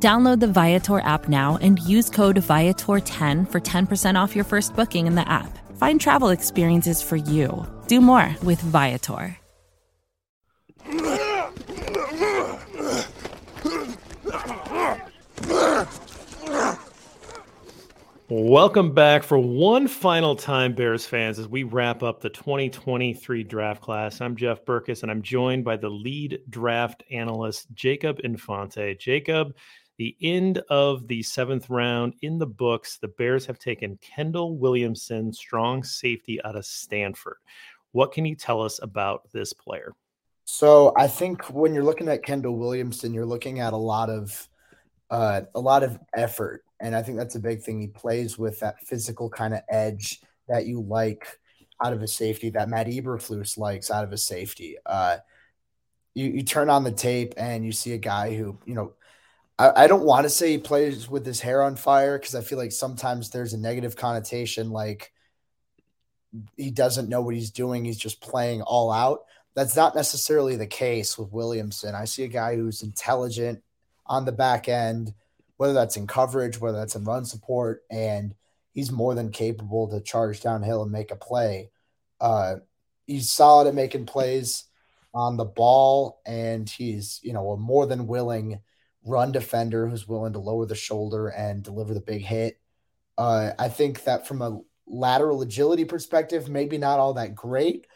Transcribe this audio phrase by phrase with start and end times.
[0.00, 5.08] Download the Viator app now and use code Viator10 for 10% off your first booking
[5.08, 5.58] in the app.
[5.76, 7.66] Find travel experiences for you.
[7.88, 9.36] Do more with Viator.
[18.30, 23.80] Welcome back for one final time, Bears fans, as we wrap up the 2023 draft
[23.80, 24.20] class.
[24.20, 28.94] I'm Jeff Berckes, and I'm joined by the lead draft analyst, Jacob Infante.
[28.96, 29.54] Jacob,
[29.98, 32.98] the end of the seventh round in the books.
[32.98, 37.36] The Bears have taken Kendall Williamson, strong safety out of Stanford.
[37.92, 39.92] What can you tell us about this player?
[40.44, 44.48] So I think when you're looking at Kendall Williamson, you're looking at a lot of
[45.10, 47.80] uh, a lot of effort and I think that's a big thing.
[47.80, 51.26] He plays with that physical kind of edge that you like
[51.82, 54.76] out of a safety, that Matt Eberflus likes out of a safety.
[54.86, 55.18] Uh,
[56.14, 58.94] you, you turn on the tape and you see a guy who, you know,
[59.58, 62.40] I, I don't want to say he plays with his hair on fire because I
[62.40, 65.12] feel like sometimes there's a negative connotation like
[66.56, 67.84] he doesn't know what he's doing.
[67.84, 69.24] He's just playing all out.
[69.54, 71.94] That's not necessarily the case with Williamson.
[71.94, 73.62] I see a guy who's intelligent
[74.06, 75.14] on the back end–
[75.58, 78.34] whether that's in coverage, whether that's in run support, and
[78.72, 81.68] he's more than capable to charge downhill and make a play.
[82.20, 82.56] Uh,
[83.06, 84.64] he's solid at making plays
[85.12, 88.60] on the ball, and he's you know more than willing
[89.08, 92.60] run defender who's willing to lower the shoulder and deliver the big hit.
[93.16, 97.86] Uh, I think that from a lateral agility perspective, maybe not all that great.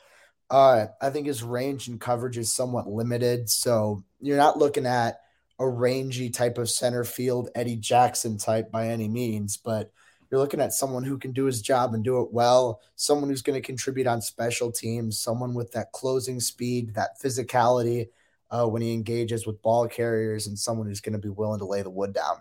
[0.50, 5.20] Uh, I think his range and coverage is somewhat limited, so you're not looking at
[5.58, 9.92] a rangy type of center field Eddie Jackson type by any means, but
[10.30, 13.42] you're looking at someone who can do his job and do it well, someone who's
[13.42, 18.08] going to contribute on special teams, someone with that closing speed, that physicality
[18.52, 21.66] uh, when he engages with ball carriers, and someone who's going to be willing to
[21.66, 22.36] lay the wood down.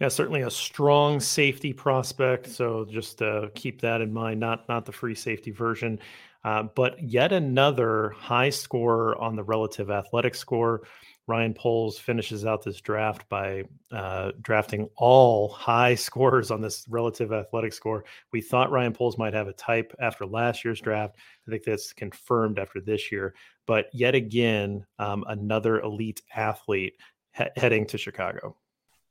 [0.00, 2.48] Yeah, certainly a strong safety prospect.
[2.48, 4.40] So just uh, keep that in mind.
[4.40, 5.98] Not not the free safety version,
[6.44, 10.82] uh, but yet another high score on the relative athletic score.
[11.30, 17.32] Ryan Poles finishes out this draft by uh, drafting all high scores on this relative
[17.32, 18.04] athletic score.
[18.32, 21.16] We thought Ryan Poles might have a type after last year's draft.
[21.46, 23.34] I think that's confirmed after this year.
[23.66, 26.94] But yet again, um, another elite athlete
[27.36, 28.56] he- heading to Chicago.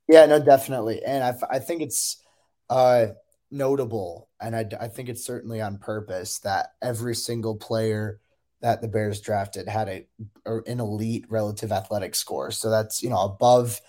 [0.09, 1.01] Yeah, no, definitely.
[1.03, 2.21] And I, I think it's
[2.69, 3.07] uh,
[3.49, 8.19] notable, and I, I think it's certainly on purpose that every single player–
[8.61, 10.05] that the Bears drafted had a
[10.45, 12.51] an elite relative athletic score.
[12.51, 13.79] So that's, you know, above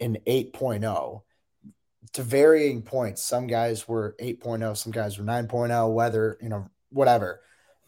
[0.00, 1.22] an 8.0
[2.12, 3.22] to varying points.
[3.22, 7.40] Some guys were 8.0, some guys were 9.0, whether, you know, whatever.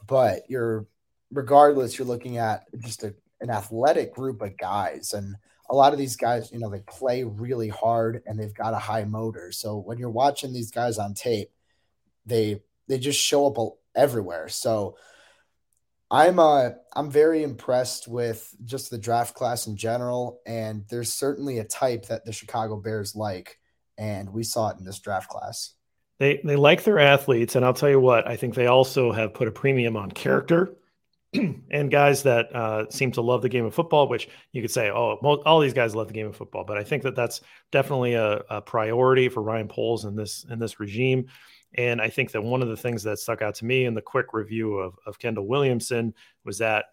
[0.06, 0.86] But you're
[1.32, 5.12] regardless, you're looking at just a, an athletic group of guys.
[5.12, 5.36] And
[5.68, 8.78] a lot of these guys, you know, they play really hard and they've got a
[8.78, 9.52] high motor.
[9.52, 11.50] So when you're watching these guys on tape,
[12.26, 14.48] they they just show up everywhere.
[14.48, 14.96] So
[16.10, 21.58] I'm uh I'm very impressed with just the draft class in general, and there's certainly
[21.58, 23.58] a type that the Chicago Bears like,
[23.96, 25.74] and we saw it in this draft class.
[26.18, 29.34] They they like their athletes, and I'll tell you what, I think they also have
[29.34, 30.74] put a premium on character
[31.32, 34.08] and guys that uh, seem to love the game of football.
[34.08, 35.12] Which you could say, oh,
[35.46, 37.40] all these guys love the game of football, but I think that that's
[37.70, 41.28] definitely a, a priority for Ryan Poles in this in this regime.
[41.74, 44.02] And I think that one of the things that stuck out to me in the
[44.02, 46.14] quick review of, of Kendall Williamson
[46.44, 46.86] was that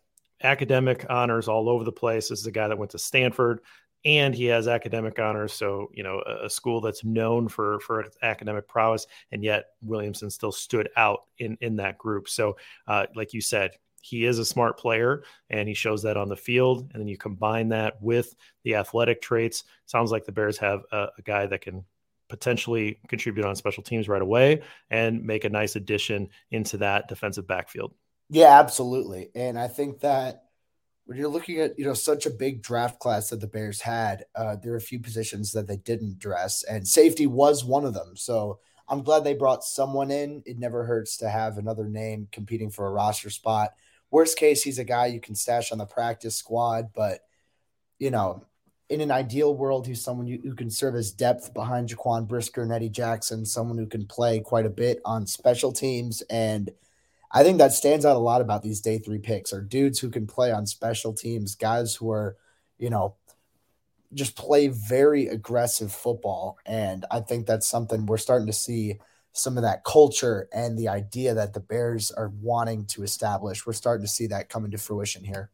[0.43, 2.29] academic honors all over the place.
[2.29, 3.61] This is a guy that went to Stanford
[4.05, 5.53] and he has academic honors.
[5.53, 9.07] So, you know, a, a school that's known for, for academic prowess.
[9.31, 12.29] And yet Williamson still stood out in, in that group.
[12.29, 12.57] So,
[12.87, 16.35] uh, like you said, he is a smart player and he shows that on the
[16.35, 16.89] field.
[16.93, 19.63] And then you combine that with the athletic traits.
[19.85, 21.83] Sounds like the Bears have a, a guy that can
[22.29, 27.47] potentially contribute on special teams right away and make a nice addition into that defensive
[27.47, 27.93] backfield.
[28.29, 29.29] Yeah, absolutely.
[29.35, 30.43] And I think that
[31.05, 34.25] when you're looking at you know such a big draft class that the Bears had,
[34.35, 37.93] uh, there are a few positions that they didn't address, and safety was one of
[37.93, 38.15] them.
[38.15, 38.59] So
[38.89, 40.43] I'm glad they brought someone in.
[40.45, 43.73] It never hurts to have another name competing for a roster spot.
[44.11, 47.21] Worst case, he's a guy you can stash on the practice squad, but
[47.99, 48.43] you know
[48.89, 52.61] in an ideal world, who's someone who, who can serve as depth behind Jaquan Brisker
[52.61, 56.21] and Eddie Jackson, someone who can play quite a bit on special teams.
[56.29, 56.71] And
[57.31, 60.09] I think that stands out a lot about these day three picks are dudes who
[60.09, 62.37] can play on special teams, guys who are,
[62.77, 63.15] you know,
[64.13, 66.57] just play very aggressive football.
[66.65, 68.99] And I think that's something we're starting to see
[69.33, 73.67] some of that culture and the idea that the Bears are wanting to establish.
[73.67, 75.51] We're starting to see that come into fruition here.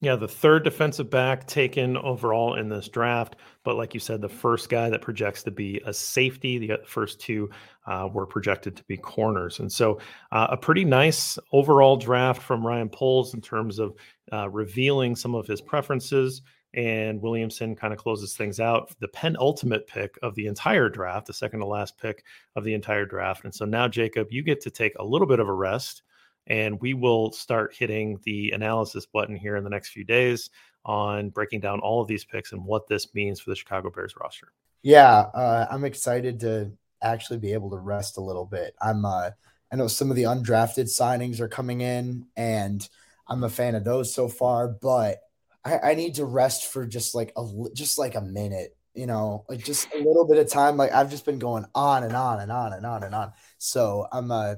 [0.00, 3.34] Yeah, the third defensive back taken overall in this draft,
[3.64, 6.56] but like you said, the first guy that projects to be a safety.
[6.56, 7.50] The first two
[7.84, 9.98] uh, were projected to be corners, and so
[10.30, 13.96] uh, a pretty nice overall draft from Ryan Poles in terms of
[14.32, 16.42] uh, revealing some of his preferences.
[16.74, 18.94] And Williamson kind of closes things out.
[19.00, 22.22] The penultimate pick of the entire draft, the second to last pick
[22.54, 25.40] of the entire draft, and so now Jacob, you get to take a little bit
[25.40, 26.02] of a rest
[26.48, 30.50] and we will start hitting the analysis button here in the next few days
[30.84, 34.14] on breaking down all of these picks and what this means for the Chicago Bears
[34.20, 34.52] roster.
[34.82, 36.72] Yeah, uh, I'm excited to
[37.02, 38.74] actually be able to rest a little bit.
[38.80, 39.30] I'm uh,
[39.72, 42.88] I know some of the undrafted signings are coming in, and
[43.26, 45.18] I'm a fan of those so far, but
[45.64, 49.44] I, I need to rest for just like a just like a minute you know,
[49.48, 50.76] like just a little bit of time.
[50.76, 53.32] Like I've just been going on and on and on and on and on.
[53.58, 54.56] So I'm uh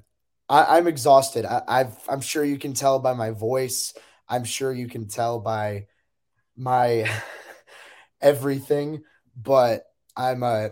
[0.51, 1.45] I, am exhausted.
[1.45, 3.95] I, I've, I'm sure you can tell by my voice.
[4.29, 5.87] I'm sure you can tell by
[6.57, 7.09] my
[8.21, 9.05] everything,
[9.37, 9.85] but
[10.17, 10.71] I'm uh,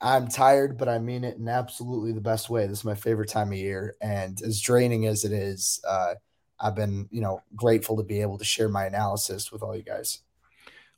[0.00, 2.66] I'm tired, but I mean it in absolutely the best way.
[2.66, 6.14] This is my favorite time of year, and as draining as it is, uh,
[6.60, 9.82] I've been you know grateful to be able to share my analysis with all you
[9.82, 10.20] guys.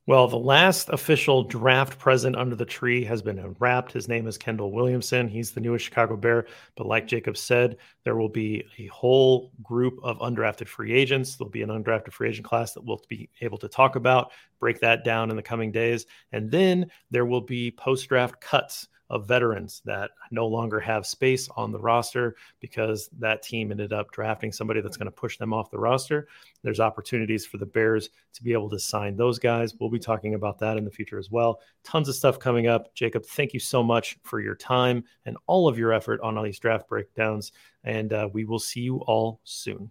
[0.08, 3.90] Well, the last official draft present under the tree has been unwrapped.
[3.90, 5.26] His name is Kendall Williamson.
[5.26, 6.46] He's the newest Chicago Bear.
[6.76, 11.34] But like Jacob said, there will be a whole group of undrafted free agents.
[11.34, 14.30] There'll be an undrafted free agent class that we'll be able to talk about,
[14.60, 16.06] break that down in the coming days.
[16.30, 21.48] And then there will be post draft cuts of veterans that no longer have space
[21.56, 25.52] on the roster because that team ended up drafting somebody that's going to push them
[25.52, 26.28] off the roster.
[26.62, 29.74] There's opportunities for the Bears to be able to sign those guys.
[29.78, 31.60] We'll be talking about that in the future as well.
[31.84, 32.94] Tons of stuff coming up.
[32.94, 36.44] Jacob, thank you so much for your time and all of your effort on all
[36.44, 37.52] these draft breakdowns.
[37.84, 39.90] And uh, we will see you all soon.